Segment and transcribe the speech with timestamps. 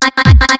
[0.00, 0.59] Bye-bye.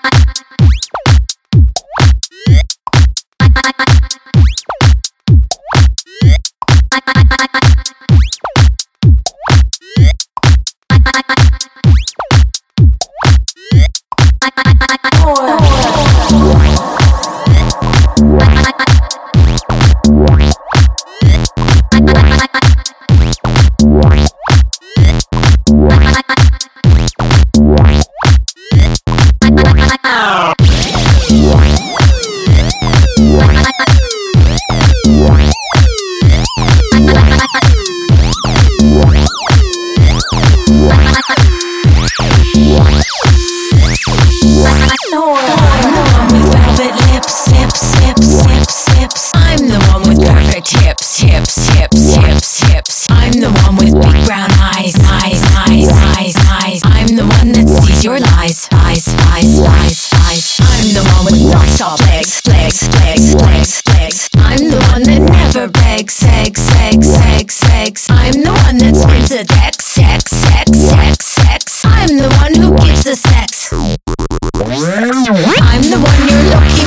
[74.93, 76.80] I'm the one you're looking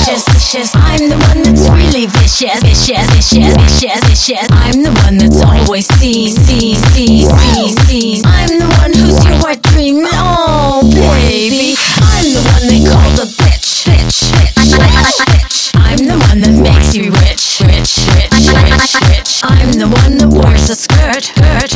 [0.00, 0.70] vicious, vicious.
[0.74, 4.48] I'm the one that's really vicious, vicious, vicious, vicious, vicious.
[4.50, 8.22] I'm the one that's always sees, sees, sees, sees, sees.
[8.24, 10.04] I'm the one who's your wet dream.
[10.08, 11.76] Oh, baby.
[12.00, 15.70] I'm the one they call the bitch, bitch, bitch, bitch, bitch.
[15.76, 19.40] I'm the one that makes you rich, rich, rich, rich, rich.
[19.44, 21.72] I'm the one that wears a skirt, hurt,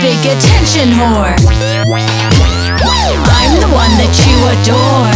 [0.00, 1.34] Big attention whore.
[3.36, 5.10] I'm the one that you adore.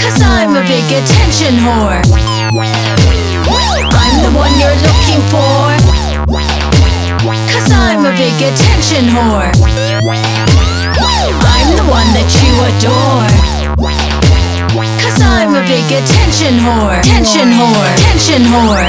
[0.00, 2.00] Cause I'm a big attention whore.
[3.92, 5.76] I'm the one you're looking for.
[7.52, 9.52] Cause I'm a big attention whore.
[10.96, 13.28] I'm the one that you adore.
[14.98, 16.98] Cause I'm a big attention whore.
[16.98, 17.92] Attention whore.
[17.94, 18.42] Attention.
[18.52, 18.81] Whore,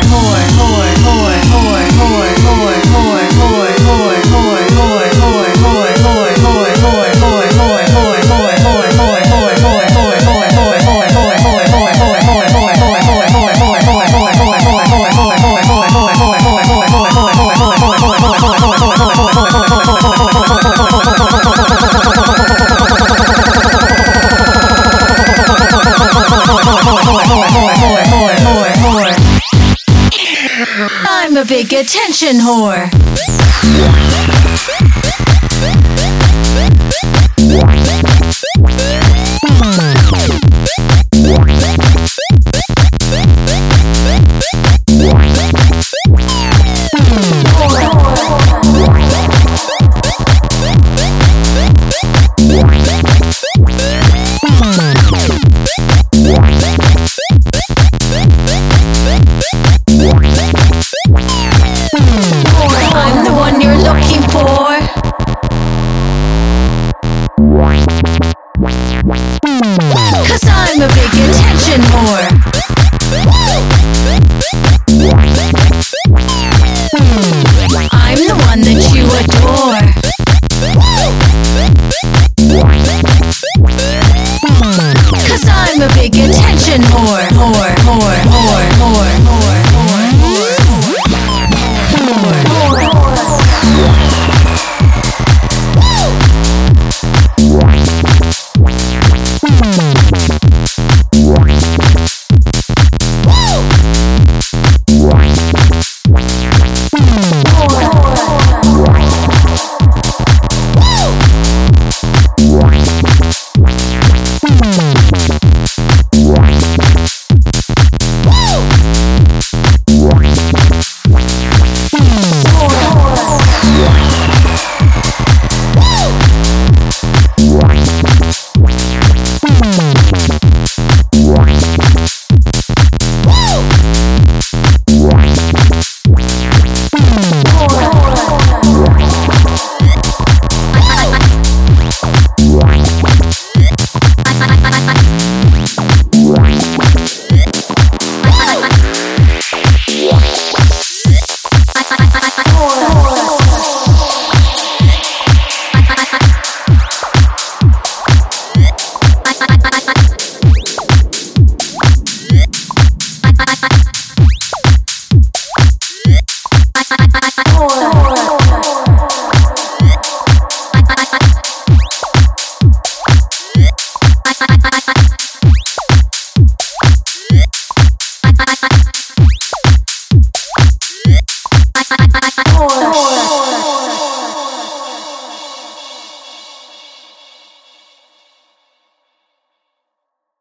[31.05, 32.91] I'm a big attention whore.